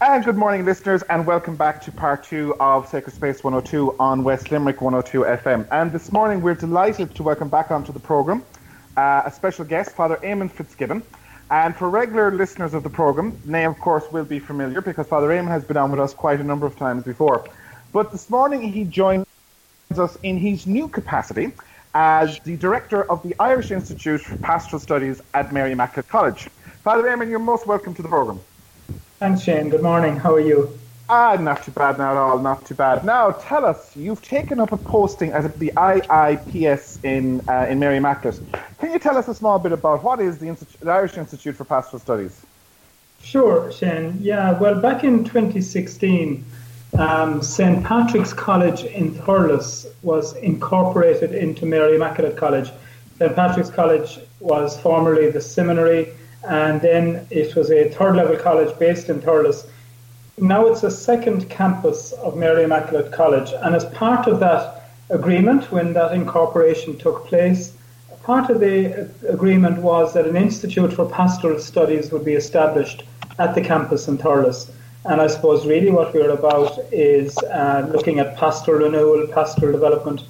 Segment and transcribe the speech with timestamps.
[0.00, 4.22] And good morning, listeners, and welcome back to part two of Sacred Space 102 on
[4.22, 5.66] West Limerick 102 FM.
[5.72, 8.44] And this morning we're delighted to welcome back onto the programme
[8.96, 11.02] uh, a special guest, Father Eamon Fitzgibbon.
[11.50, 15.30] And for regular listeners of the programme, name, of course, will be familiar because Father
[15.30, 17.48] Eamon has been on with us quite a number of times before.
[17.92, 19.26] But this morning he joins
[19.96, 21.50] us in his new capacity
[21.94, 26.48] as the director of the Irish Institute for Pastoral Studies at Mary Immaculate College.
[26.84, 28.38] Father Eamon, you're most welcome to the programme.
[29.18, 29.68] Thanks, Shane.
[29.68, 30.16] Good morning.
[30.16, 30.78] How are you?
[31.08, 32.38] Ah, not too bad now at all.
[32.38, 33.04] Not too bad.
[33.04, 37.96] Now, tell us, you've taken up a posting at the IIPS in uh, in Mary
[37.96, 38.40] Immaculate.
[38.78, 41.56] Can you tell us a small bit about what is the, Institute, the Irish Institute
[41.56, 42.40] for Pastoral Studies?
[43.20, 44.18] Sure, Shane.
[44.20, 46.44] Yeah, well, back in 2016,
[46.96, 47.84] um, St.
[47.84, 52.70] Patrick's College in Thurles was incorporated into Mary Immaculate College.
[53.18, 53.34] St.
[53.34, 56.14] Patrick's College was formerly the seminary,
[56.46, 59.66] and then it was a third level college based in Thurles.
[60.38, 65.72] Now it's a second campus of Mary Immaculate College, and as part of that agreement,
[65.72, 67.72] when that incorporation took place,
[68.28, 73.04] part of the agreement was that an Institute for Pastoral Studies would be established
[73.38, 74.70] at the campus in Thurles.
[75.06, 80.24] And I suppose really what we're about is uh, looking at pastoral renewal, pastoral development,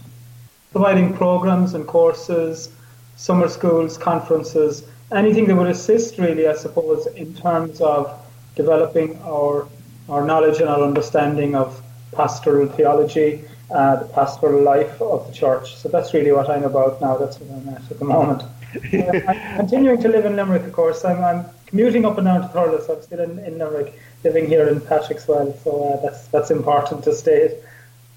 [0.70, 2.70] providing programs and courses,
[3.16, 8.10] summer schools, conferences, anything that would assist really, I suppose, in terms of
[8.54, 9.68] developing our
[10.08, 15.76] our knowledge and our understanding of pastoral theology, uh, the pastoral life of the church.
[15.76, 17.18] So that's really what I'm about now.
[17.18, 18.42] That's what I'm at at the moment.
[18.94, 21.04] uh, I'm continuing to live in Limerick, of course.
[21.04, 22.88] I'm, I'm commuting up and down to Thurles.
[22.88, 23.92] I'm still in, in Limerick,
[24.24, 25.56] living here in Patrickswell.
[25.62, 27.52] So uh, that's that's important to state.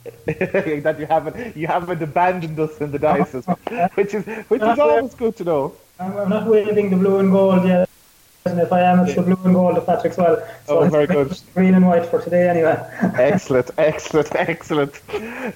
[0.25, 3.45] that you haven't you haven't abandoned us in the diocese,
[3.95, 5.75] which is which is always good to know.
[6.01, 7.87] I'm, I'm not waving the blue and gold yet
[8.45, 10.47] and if I am, it's the blue and gold of Patrickswell.
[10.65, 11.37] So oh, very good.
[11.53, 12.75] Green and white for today, anyway.
[13.19, 14.99] excellent, excellent, excellent.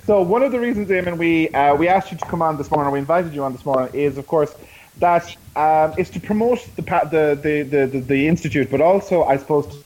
[0.05, 2.69] So one of the reasons, Eamon, we uh, we asked you to come on this
[2.69, 4.53] morning, or we invited you on this morning, is of course
[4.99, 9.83] that um, is to promote the, the, the, the, the institute, but also, I suppose,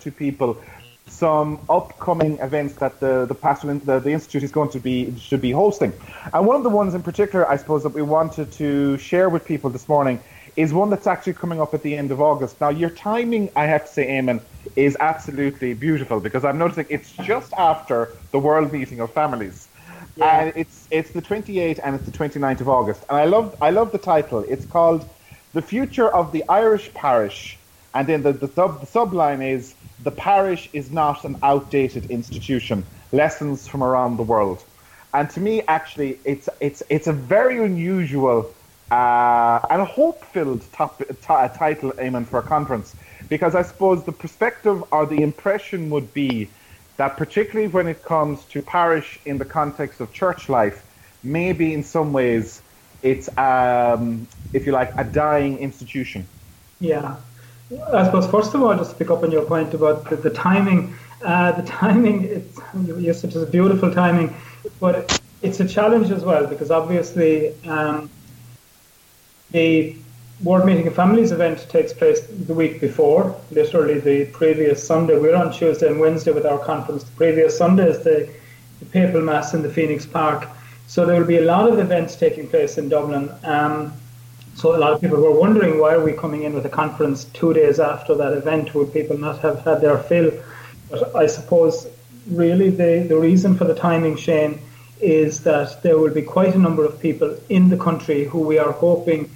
[0.00, 0.60] to people
[1.08, 5.40] some upcoming events that the the pastoral the, the institute is going to be should
[5.40, 5.92] be hosting.
[6.32, 9.44] And one of the ones in particular, I suppose, that we wanted to share with
[9.44, 10.20] people this morning
[10.56, 12.60] is one that's actually coming up at the end of August.
[12.60, 14.40] Now, your timing, I have to say, Eamon,
[14.74, 19.68] is absolutely beautiful because I'm noticing it's just after the World Meeting of Families.
[20.16, 20.40] Yeah.
[20.40, 23.04] And it's it's the 28th and it's the 29th of August.
[23.08, 24.44] And I love I love the title.
[24.48, 25.08] It's called
[25.52, 27.56] The Future of the Irish Parish.
[27.94, 29.74] And then the, the, sub, the subline is
[30.04, 32.84] The Parish is not an outdated institution.
[33.12, 34.62] Lessons from around the world.
[35.14, 38.54] And to me, actually, it's it's it's a very unusual
[38.90, 42.94] uh, and hope-filled t- title, Eamon, for a conference,
[43.28, 46.48] because I suppose the perspective or the impression would be
[46.96, 50.84] that particularly when it comes to parish in the context of church life,
[51.22, 52.62] maybe in some ways
[53.02, 56.26] it's, um, if you like, a dying institution.
[56.80, 57.16] Yeah.
[57.70, 60.30] I suppose, first of all, just to pick up on your point about the, the
[60.30, 62.56] timing, uh, the timing, it's,
[63.20, 64.34] said it's a beautiful timing,
[64.80, 68.08] but it's a challenge as well, because obviously um,
[69.50, 69.96] the
[70.42, 75.18] World Meeting of Families event takes place the week before, literally the previous Sunday.
[75.18, 77.04] We're on Tuesday and Wednesday with our conference.
[77.04, 78.32] The previous Sunday is the,
[78.78, 80.48] the Papal Mass in the Phoenix Park.
[80.86, 83.30] So there will be a lot of events taking place in Dublin.
[83.42, 83.92] Um,
[84.58, 87.26] so a lot of people were wondering why are we coming in with a conference
[87.26, 88.74] two days after that event?
[88.74, 90.32] Would people not have had their fill?
[90.90, 91.86] But I suppose
[92.28, 94.60] really the, the reason for the timing, Shane,
[95.00, 98.58] is that there will be quite a number of people in the country who we
[98.58, 99.30] are hoping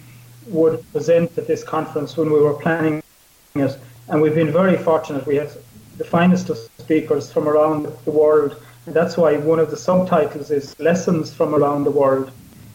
[0.48, 3.00] would present at this conference when we were planning
[3.54, 3.78] it.
[4.08, 5.24] And we've been very fortunate.
[5.24, 5.56] We have
[5.98, 8.60] the finest of speakers from around the world.
[8.86, 12.32] And that's why one of the subtitles is Lessons from Around the World.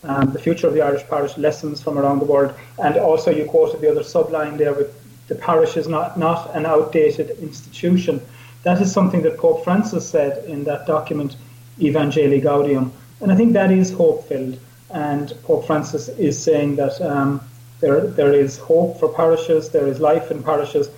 [0.08, 2.54] Um, the future of the Irish parish, lessons from around the world.
[2.82, 4.94] And also, you quoted the other subline there with
[5.28, 8.22] the parish is not, not an outdated institution.
[8.64, 11.36] That is something that Pope Francis said in that document,
[11.80, 12.92] Evangelii Gaudium.
[13.22, 14.60] And I think that is hope filled.
[14.92, 17.42] And Pope Francis is saying that um,
[17.82, 19.70] there, there is hope for parishes.
[19.70, 20.90] There is life in parishes.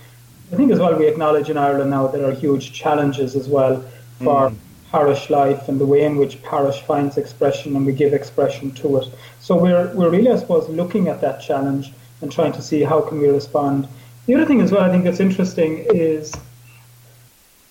[0.51, 3.83] I think as well we acknowledge in Ireland now there are huge challenges as well
[4.19, 4.55] for mm.
[4.91, 8.97] Parish life and the way in which parish finds expression and we give expression to
[8.97, 9.07] it.
[9.39, 11.91] So we're we're really I suppose looking at that challenge
[12.21, 13.87] and trying to see how can we respond.
[14.25, 16.33] The other thing as well I think that's interesting is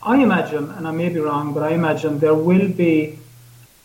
[0.02, 3.18] I imagine, and I may be wrong, but I imagine there will be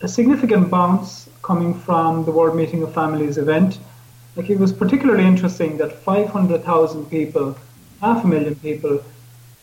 [0.01, 3.79] a significant bounce coming from the World Meeting of Families event
[4.35, 7.55] like it was particularly interesting that 500,000 people,
[8.01, 9.03] half a million people,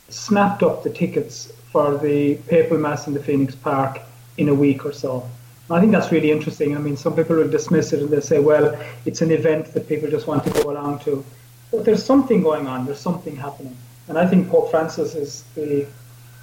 [0.09, 4.01] snapped up the tickets for the papal mass in the Phoenix Park
[4.39, 5.29] in a week or so.
[5.71, 6.77] I think that's really interesting.
[6.77, 8.77] I mean, some people will dismiss it and they'll say, well,
[9.07, 11.25] it's an event that people just want to go along to.
[11.71, 13.77] But there's something going on, there's something happening.
[14.09, 15.87] And I think Pope Francis is the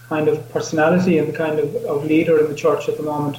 [0.08, 3.38] kind of personality and the kind of, of leader in the church at the moment.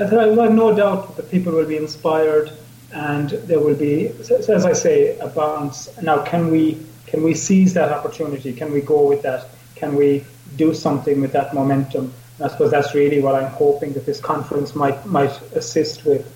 [0.00, 2.50] I have no doubt that people will be inspired
[2.92, 5.88] and there will be, as I say, a bounce.
[6.02, 8.52] Now, can we can we seize that opportunity?
[8.52, 9.50] Can we go with that?
[9.76, 10.24] Can we
[10.56, 12.12] do something with that momentum?
[12.38, 16.26] And I suppose that's really what I'm hoping that this conference might might assist with.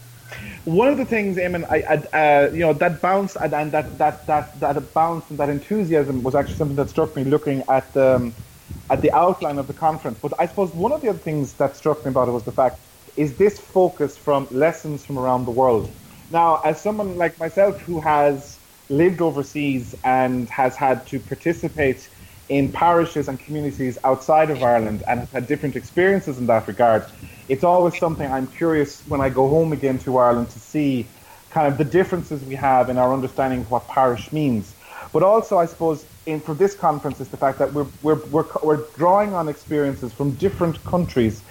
[0.65, 1.79] One of the things, Eamon, I,
[2.13, 5.49] I uh, you know, that bounce and, and that, that, that, that bounce and that
[5.49, 8.35] enthusiasm was actually something that struck me looking at the, um,
[8.91, 10.19] at the outline of the conference.
[10.21, 12.53] But I suppose one of the other things that struck me about it was the
[12.53, 12.79] fact
[13.17, 15.91] is this focus from lessons from around the world.
[16.31, 18.59] Now, as someone like myself who has
[18.91, 22.09] lived overseas and has had to participate
[22.49, 27.05] in parishes and communities outside of Ireland and have had different experiences in that regard,
[27.49, 31.07] it's always something I'm curious when I go home again to Ireland to see
[31.51, 34.75] kind of the differences we have in our understanding of what parish means.
[35.13, 38.47] But also, I suppose, in for this conference is the fact that we're, we're, we're,
[38.63, 41.43] we're drawing on experiences from different countries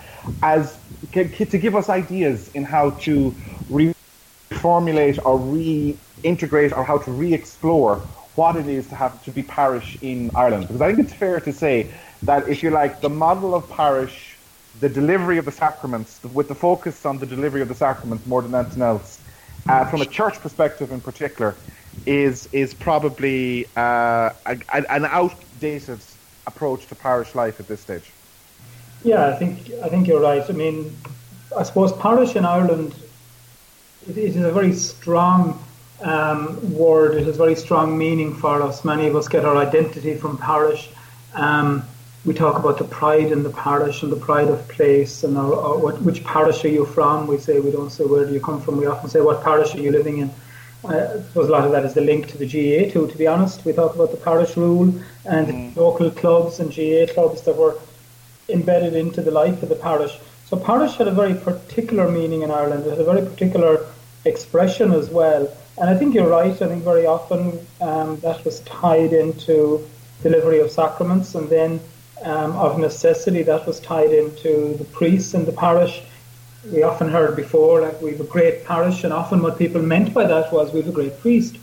[0.43, 0.77] as
[1.13, 3.35] to give us ideas in how to
[3.69, 8.05] reformulate or reintegrate or how to re-explore
[8.37, 10.67] what it is to have to be parish in Ireland.
[10.67, 11.91] Because I think it's fair to say
[12.21, 14.37] that if you like the model of parish,
[14.79, 18.43] the delivery of the sacraments, with the focus on the delivery of the sacraments more
[18.43, 19.19] than anything else,
[19.67, 21.55] uh, from a church perspective in particular,
[22.05, 24.57] is is probably uh, a,
[24.97, 25.99] an outdated
[26.45, 28.11] approach to parish life at this stage.
[29.03, 30.47] Yeah, I think I think you're right.
[30.47, 30.95] I mean,
[31.57, 32.93] I suppose parish in Ireland
[34.07, 35.59] it, is a very strong
[36.01, 37.15] um, word.
[37.15, 38.85] It has very strong meaning for us.
[38.85, 40.89] Many of us get our identity from parish.
[41.33, 41.83] Um,
[42.25, 45.55] we talk about the pride in the parish and the pride of place and our,
[45.55, 47.25] our, what, which parish are you from?
[47.25, 48.77] We say we don't say where do you come from.
[48.77, 50.31] We often say what parish are you living in.
[50.85, 53.07] I suppose a lot of that is the link to the GAA too.
[53.07, 54.93] To be honest, we talk about the parish rule
[55.25, 55.75] and mm.
[55.75, 57.77] local clubs and GAA clubs that were
[58.49, 60.17] embedded into the life of the parish.
[60.45, 62.85] So parish had a very particular meaning in Ireland.
[62.85, 63.85] It had a very particular
[64.25, 65.49] expression as well.
[65.79, 66.51] And I think you're right.
[66.51, 69.87] I think very often um, that was tied into
[70.23, 71.79] delivery of sacraments, and then
[72.23, 76.01] um, of necessity that was tied into the priests in the parish.
[76.73, 80.13] We often heard before like we have a great parish, and often what people meant
[80.13, 81.57] by that was we have a great priest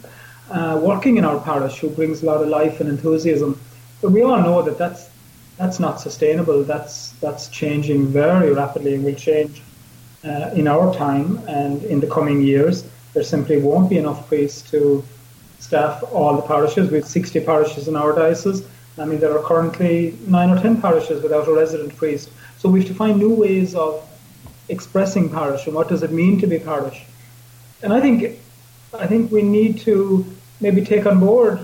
[0.50, 3.58] uh, working in our parish who brings a lot of life and enthusiasm.
[4.00, 5.10] But we all know that that's
[5.56, 6.62] that's not sustainable.
[6.62, 9.62] That's that's changing very rapidly and will change
[10.24, 12.84] uh, in our time and in the coming years.
[13.14, 15.04] There simply won't be enough priests to
[15.60, 16.90] staff all the parishes.
[16.90, 18.66] We have 60 parishes in our diocese.
[18.98, 22.30] I mean, there are currently nine or ten parishes without a resident priest.
[22.58, 24.08] So we have to find new ways of
[24.68, 27.04] expressing parish and what does it mean to be parish.
[27.82, 28.38] And I think,
[28.92, 30.24] I think we need to
[30.60, 31.58] maybe take on board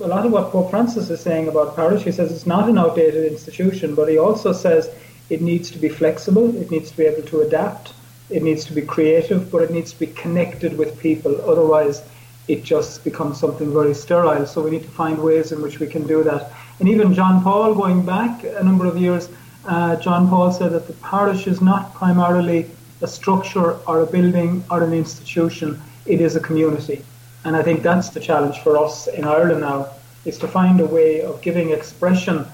[0.00, 2.02] a lot of what Pope Francis is saying about parish.
[2.02, 4.90] He says it's not an outdated institution, but he also says
[5.30, 7.92] it needs to be flexible, it needs to be able to adapt,
[8.30, 11.40] it needs to be creative, but it needs to be connected with people.
[11.48, 12.02] Otherwise,
[12.48, 14.46] it just becomes something very sterile.
[14.46, 16.52] So we need to find ways in which we can do that.
[16.80, 19.28] And even John Paul, going back a number of years,
[19.64, 22.66] uh, John Paul said that the parish is not primarily
[23.02, 27.04] a structure or a building or an institution, it is a community.
[27.44, 29.88] And I think that's the challenge for us in Ireland now,
[30.24, 32.46] is to find a way of giving expression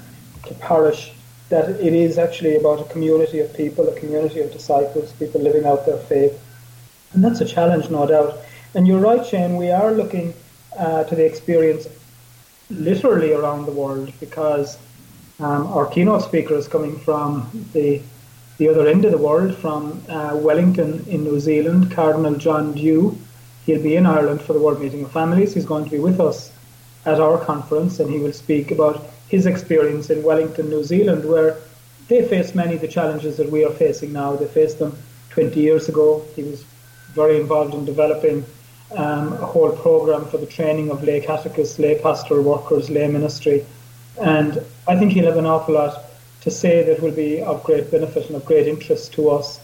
[0.46, 1.12] to parish
[1.52, 5.66] that it is actually about a community of people, a community of disciples, people living
[5.66, 6.34] out their faith.
[7.12, 8.38] And that's a challenge, no doubt.
[8.74, 10.32] And you're right, Shane, we are looking
[10.78, 11.86] uh, to the experience
[12.70, 14.78] literally around the world because
[15.40, 18.00] um, our keynote speaker is coming from the
[18.58, 23.18] the other end of the world, from uh, Wellington in New Zealand, Cardinal John Dew.
[23.66, 25.54] He'll be in Ireland for the World Meeting of Families.
[25.54, 26.52] He's going to be with us
[27.04, 31.56] at our conference and he will speak about his experience in Wellington, New Zealand, where
[32.08, 34.36] they face many of the challenges that we are facing now.
[34.36, 34.94] They faced them
[35.30, 36.22] 20 years ago.
[36.36, 36.62] He was
[37.14, 38.44] very involved in developing
[38.94, 43.64] um, a whole program for the training of lay catechists, lay pastoral workers, lay ministry.
[44.20, 46.04] And I think he'll have an awful lot
[46.42, 49.58] to say that will be of great benefit and of great interest to us.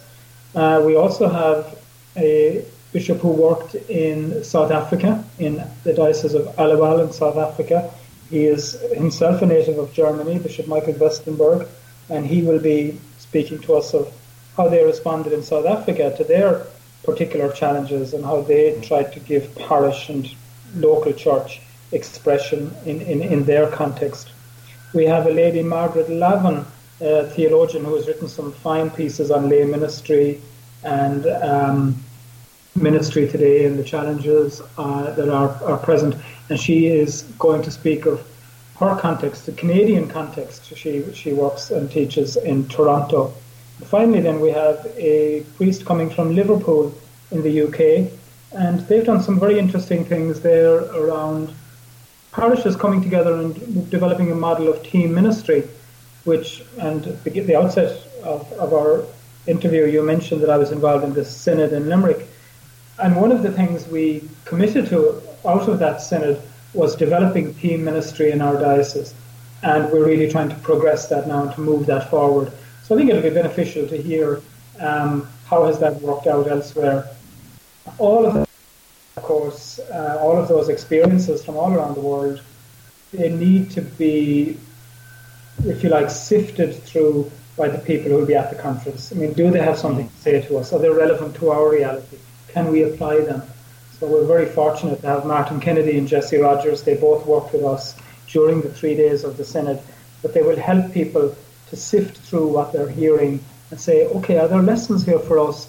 [0.54, 1.78] Uh, we also have
[2.16, 7.92] a bishop who worked in South Africa, in the Diocese of Aliwal in South Africa.
[8.30, 11.66] He is himself a native of Germany, Bishop Michael Wüstenberg,
[12.10, 14.12] and he will be speaking to us of
[14.56, 16.66] how they responded in South Africa to their
[17.04, 20.28] particular challenges and how they tried to give parish and
[20.74, 21.60] local church
[21.92, 24.30] expression in, in, in their context.
[24.92, 26.64] We have a lady, Margaret Lavin,
[27.00, 30.40] a theologian who has written some fine pieces on lay ministry
[30.82, 32.02] and um,
[32.74, 36.14] ministry today and the challenges uh, that are, are present.
[36.48, 38.26] And she is going to speak of
[38.78, 40.76] her context, the Canadian context.
[40.76, 43.34] She, she works and teaches in Toronto.
[43.84, 46.94] Finally, then we have a priest coming from Liverpool
[47.30, 48.10] in the UK,
[48.52, 51.52] and they've done some very interesting things there around
[52.32, 55.68] parishes coming together and developing a model of team ministry,
[56.24, 59.04] which, and at the outset of, of our
[59.46, 62.26] interview, you mentioned that I was involved in this synod in Limerick.
[62.98, 66.40] And one of the things we committed to out of that synod
[66.74, 69.14] was developing team ministry in our diocese.
[69.62, 72.52] And we're really trying to progress that now and to move that forward.
[72.84, 74.40] So I think it'll be beneficial to hear
[74.78, 77.08] um, how has that worked out elsewhere.
[77.98, 78.48] All of that,
[79.16, 82.40] of course, uh, all of those experiences from all around the world,
[83.12, 84.56] they need to be,
[85.64, 89.10] if you like, sifted through by the people who will be at the conference.
[89.10, 90.72] I mean, do they have something to say to us?
[90.72, 92.18] Are they relevant to our reality?
[92.48, 93.42] Can we apply them?
[93.98, 96.84] So we're very fortunate to have Martin Kennedy and Jesse Rogers.
[96.84, 97.96] They both worked with us
[98.28, 99.82] during the three days of the Synod,
[100.22, 101.34] but they will help people
[101.70, 103.40] to sift through what they're hearing
[103.72, 105.68] and say, okay, are there lessons here for us?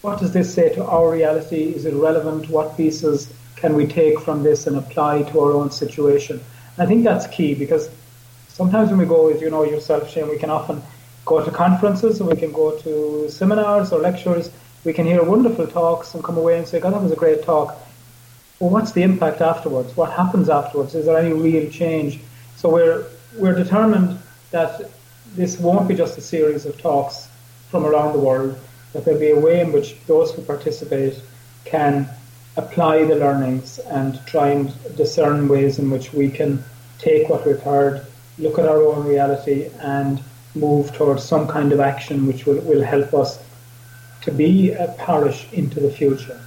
[0.00, 1.72] What does this say to our reality?
[1.72, 2.50] Is it relevant?
[2.50, 6.40] What pieces can we take from this and apply to our own situation?
[6.78, 7.88] I think that's key because
[8.48, 10.82] sometimes when we go, as you know yourself, Shane, we can often
[11.24, 14.50] go to conferences or we can go to seminars or lectures
[14.84, 17.42] we can hear wonderful talks and come away and say, God, that was a great
[17.42, 17.76] talk.
[18.58, 19.96] Well, what's the impact afterwards?
[19.96, 20.94] What happens afterwards?
[20.94, 22.20] Is there any real change?
[22.56, 24.18] So we're we're determined
[24.50, 24.90] that
[25.34, 27.28] this won't be just a series of talks
[27.70, 28.58] from around the world,
[28.92, 31.20] that there'll be a way in which those who participate
[31.64, 32.08] can
[32.56, 36.62] apply the learnings and try and discern ways in which we can
[36.98, 38.04] take what we've heard,
[38.38, 40.22] look at our own reality, and
[40.54, 43.42] move towards some kind of action which will, will help us
[44.22, 46.40] to be a parish into the future.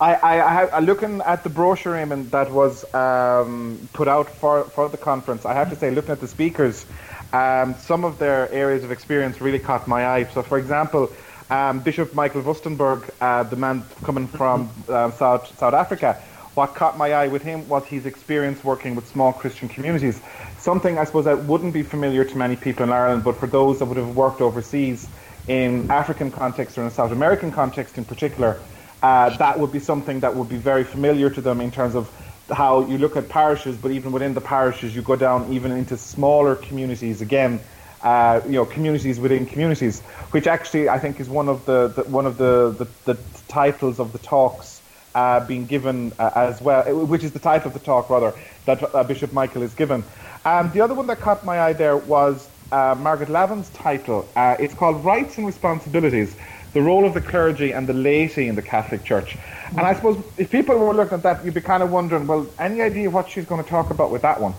[0.00, 4.88] I, I, I, looking at the brochure, Eamon, that was um, put out for, for
[4.88, 5.46] the conference.
[5.46, 6.84] I have to say, looking at the speakers,
[7.32, 10.24] um, some of their areas of experience really caught my eye.
[10.24, 11.10] So, for example,
[11.50, 16.20] um, Bishop Michael Wüstenberg, uh, the man coming from um, South South Africa,
[16.54, 20.20] what caught my eye with him was his experience working with small Christian communities.
[20.58, 23.78] Something I suppose that wouldn't be familiar to many people in Ireland, but for those
[23.78, 25.08] that would have worked overseas
[25.48, 28.60] in African context or in South American context in particular,
[29.02, 32.10] uh, that would be something that would be very familiar to them in terms of
[32.50, 35.96] how you look at parishes, but even within the parishes, you go down even into
[35.96, 37.60] smaller communities again.
[38.02, 40.00] Uh, you know, communities within communities,
[40.32, 44.00] which actually I think is one of the, the one of the, the, the, titles
[44.00, 44.82] of the talks
[45.14, 48.34] uh, being given uh, as well, which is the title of the talk rather
[48.64, 50.02] that uh, Bishop Michael is given.
[50.44, 54.28] Um, the other one that caught my eye there was uh, Margaret Lavin's title.
[54.34, 56.34] Uh, it's called Rights and Responsibilities
[56.72, 59.36] The Role of the Clergy and the Laity in the Catholic Church.
[59.70, 62.46] And I suppose if people were looking at that, you'd be kind of wondering, well,
[62.58, 64.54] any idea what she's going to talk about with that one?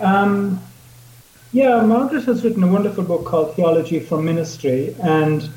[0.00, 0.60] Um,
[1.52, 5.48] yeah, Margaret has written a wonderful book called Theology for Ministry, and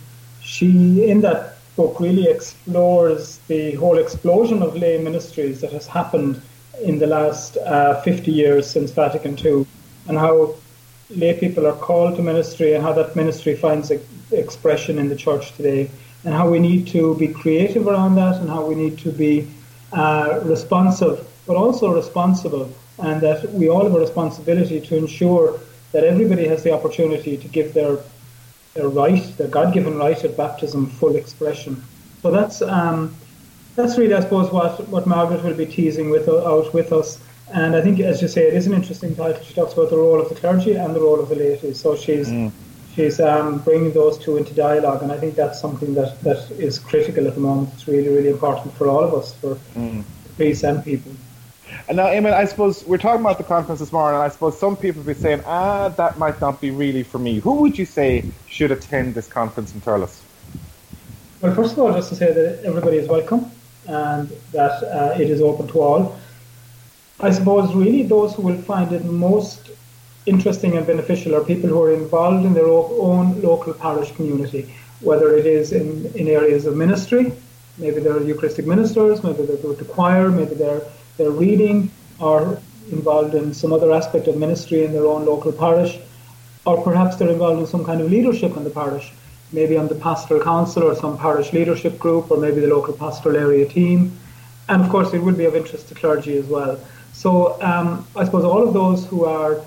[0.42, 6.42] she, in that book, really explores the whole explosion of lay ministries that has happened
[6.84, 9.66] in the last uh, 50 years since Vatican II,
[10.08, 10.56] and how
[11.10, 13.92] lay people are called to ministry and how that ministry finds
[14.32, 15.90] expression in the church today,
[16.26, 19.48] and how we need to be creative around that, and how we need to be
[19.94, 25.60] uh, responsive, but also responsible, and that we all have a responsibility to ensure
[25.94, 27.98] that everybody has the opportunity to give their
[28.74, 31.82] their right, their God-given right at baptism, full expression.
[32.22, 33.16] So that's um,
[33.76, 37.20] that's really, I suppose, what what Margaret will be teasing with out with us
[37.54, 39.42] and I think, as you say, it is an interesting title.
[39.44, 41.74] She talks about the role of the clergy and the role of the laity.
[41.74, 42.52] So she's mm.
[42.94, 46.80] she's um, bringing those two into dialogue, and I think that's something that, that is
[46.80, 47.70] critical at the moment.
[47.74, 50.04] It's really, really important for all of us, for mm.
[50.36, 51.12] priests and people.
[51.88, 54.60] And now, Eamon, I suppose we're talking about the conference this morning, and I suppose
[54.60, 57.40] some people will be saying, ah, that might not be really for me.
[57.40, 60.22] Who would you say should attend this conference in Thurles?
[61.42, 63.52] Well, first of all, just to say that everybody is welcome
[63.88, 66.20] and that uh, it is open to all.
[67.20, 69.72] I suppose really those who will find it most
[70.28, 74.72] interesting and beneficial are people who are involved in their own local parish community,
[75.02, 77.34] whether it is in, in areas of ministry,
[77.80, 80.82] maybe they're Eucharistic ministers, maybe they're going to choir, maybe they're,
[81.18, 82.60] they're reading, or
[82.92, 85.98] involved in some other aspect of ministry in their own local parish,
[86.68, 89.12] or perhaps they're involved in some kind of leadership in the parish,
[89.52, 93.38] maybe on the pastoral council or some parish leadership group, or maybe the local pastoral
[93.38, 94.16] area team.
[94.70, 96.80] And of course, it would be of interest to clergy as well.
[97.18, 99.60] So um, I suppose all of those who are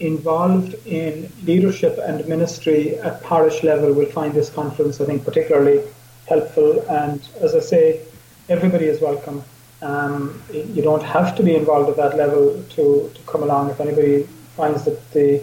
[0.00, 5.84] involved in leadership and ministry at parish level will find this conference, I think, particularly
[6.26, 6.80] helpful.
[6.88, 8.00] And as I say,
[8.48, 9.44] everybody is welcome.
[9.82, 13.70] Um, you don't have to be involved at that level to, to come along.
[13.70, 14.24] If anybody
[14.56, 15.42] finds that the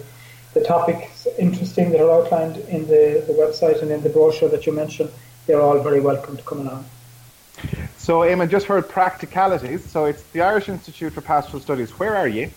[0.53, 4.67] the topics interesting that are outlined in the, the website and in the brochure that
[4.67, 5.09] you mentioned,
[5.47, 6.85] they're all very welcome to come along.
[8.03, 11.89] So, Eamon, just for practicalities, so it's the Irish Institute for Pastoral Studies.
[11.91, 12.49] Where are you?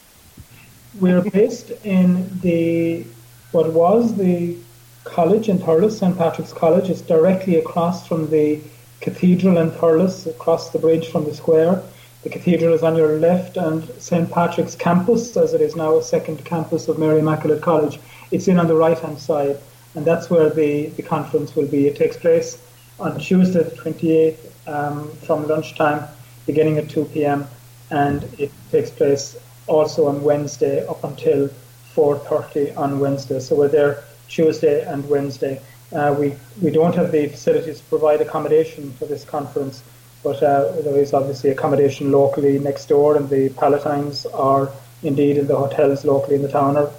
[0.98, 3.06] We're based in the
[3.52, 4.56] what was the
[5.04, 6.90] college in Thurles, St Patrick's College.
[6.90, 8.60] It's directly across from the
[9.00, 11.80] cathedral in Thurles, across the bridge from the square.
[12.24, 16.02] The cathedral is on your left, and St Patrick's campus, as it is now a
[16.02, 18.00] second campus of Mary Immaculate College,
[18.32, 19.58] it's in on the right hand side,
[19.94, 21.86] and that's where the, the conference will be.
[21.86, 22.60] It takes place
[22.98, 26.06] on Tuesday, the 28th, um, from lunchtime,
[26.46, 27.46] beginning at 2 p.m.,
[27.90, 31.48] and it takes place also on Wednesday up until
[31.94, 33.40] 4:30 on Wednesday.
[33.40, 35.60] So we're there Tuesday and Wednesday.
[35.92, 39.82] Uh, we we don't have the facilities to provide accommodation for this conference
[40.26, 44.72] but uh, there is obviously accommodation locally next door, and the Palatines are
[45.04, 46.76] indeed in the hotels locally in the town.
[46.76, 46.90] Or,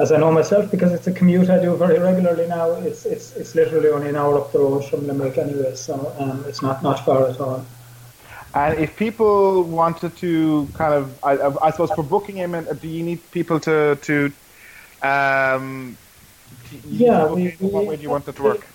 [0.00, 3.36] as I know myself, because it's a commute I do very regularly now, it's it's
[3.36, 6.82] it's literally only an hour up the road from Limerick anyway, so um, it's not,
[6.82, 7.64] not far at all.
[8.54, 11.32] And if people wanted to kind of, I,
[11.66, 14.32] I suppose, for booking him, do you need people to to?
[15.02, 15.96] Um,
[16.86, 18.66] yeah, we, we, what way do you want it to work?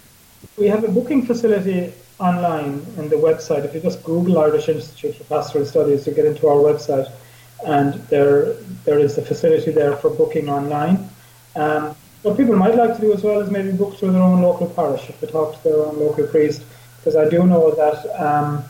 [0.57, 3.65] We have a booking facility online in the website.
[3.65, 7.11] If you just Google Irish Institute for Pastoral Studies, you get into our website,
[7.65, 8.53] and there
[8.85, 11.09] there is a facility there for booking online.
[11.55, 14.41] Um, what people might like to do as well is maybe book through their own
[14.41, 16.63] local parish if they talk to their own local priest,
[16.97, 18.63] because I do know that um,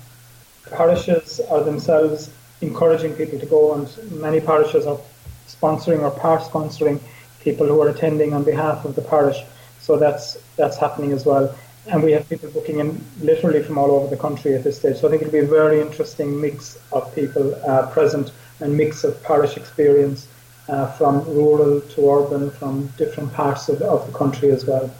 [0.70, 2.30] parishes are themselves
[2.62, 5.00] encouraging people to go, and many parishes are
[5.48, 7.00] sponsoring or part sponsoring
[7.42, 9.38] people who are attending on behalf of the parish.
[9.80, 11.56] So that's that's happening as well
[11.88, 14.98] and we have people booking in literally from all over the country at this stage.
[14.98, 19.04] So I think it'll be a very interesting mix of people uh, present and mix
[19.04, 20.28] of parish experience
[20.68, 24.94] uh, from rural to urban, from different parts of, of the country as well.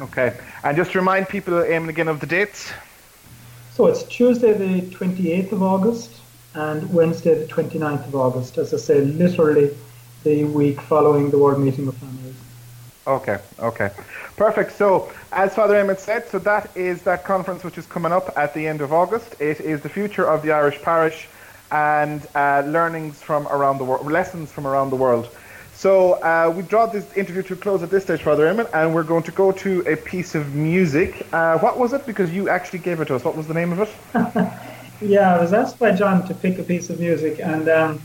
[0.00, 2.72] Okay, and just to remind people, aim again of the dates.
[3.74, 6.10] So it's Tuesday the 28th of August
[6.54, 8.58] and Wednesday the 29th of August.
[8.58, 9.70] As I say, literally
[10.24, 12.34] the week following the World Meeting of Families.
[13.06, 13.90] Okay, okay.
[14.36, 14.72] Perfect.
[14.72, 18.52] So, as Father Emmett said, so that is that conference which is coming up at
[18.52, 19.40] the end of August.
[19.40, 21.28] It is the future of the Irish parish
[21.70, 25.28] and uh, learnings from around the world, lessons from around the world.
[25.78, 28.92] So uh, we draw this interview to a close at this stage, Father Emmett, and
[28.92, 31.26] we're going to go to a piece of music.
[31.32, 32.04] Uh, what was it?
[32.04, 33.24] Because you actually gave it to us.
[33.24, 33.90] What was the name of it?
[35.00, 38.02] yeah, I was asked by John to pick a piece of music, and um,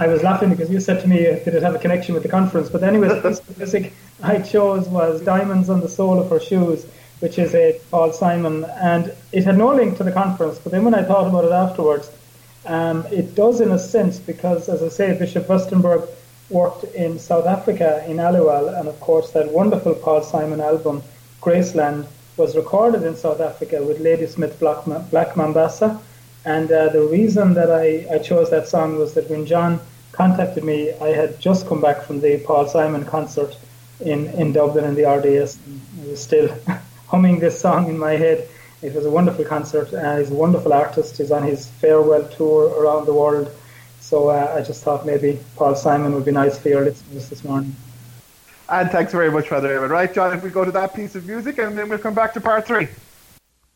[0.00, 2.28] I was laughing because you said to me, did it have a connection with the
[2.28, 2.70] conference?
[2.70, 6.40] But anyway, the piece of music I chose was Diamonds on the Sole of Her
[6.40, 6.86] Shoes,
[7.20, 10.58] which is a Paul Simon, and it had no link to the conference.
[10.58, 12.10] But then when I thought about it afterwards,
[12.66, 16.08] um, it does in a sense because, as I say, Bishop Wüstenberg
[16.50, 21.02] worked in South Africa in Aliwal, and of course that wonderful Paul Simon album,
[21.40, 26.00] Graceland, was recorded in South Africa with Ladysmith Black, Black Mambazo
[26.46, 29.80] and uh, the reason that I, I chose that song was that when John
[30.12, 33.56] contacted me, I had just come back from the Paul Simon concert
[33.98, 35.58] in, in Dublin in the RDS.
[35.66, 36.56] And I was still
[37.08, 38.48] humming this song in my head.
[38.82, 39.92] It was a wonderful concert.
[39.92, 41.16] Uh, he's a wonderful artist.
[41.16, 43.50] He's on his farewell tour around the world.
[44.00, 47.42] So uh, I just thought maybe Paul Simon would be nice for your listeners this
[47.42, 47.74] morning.
[48.68, 49.90] And thanks very much, Father David.
[49.90, 52.34] Right, John, if we go to that piece of music and then we'll come back
[52.34, 52.88] to part three.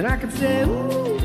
[0.00, 1.18] And I could say, Ooh.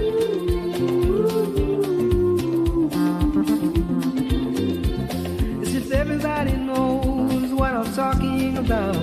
[5.63, 8.97] If everybody knows what I'm talking about.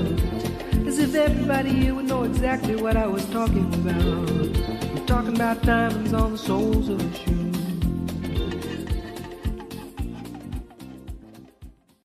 [0.87, 4.29] As if everybody here would know exactly what I was talking about.
[4.29, 7.42] I'm talking about diamonds on the soles of the shoes.